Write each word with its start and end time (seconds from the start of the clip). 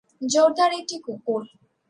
জোরদার 0.21 0.71
একটি 0.73 0.95
কুকুর। 0.99 1.41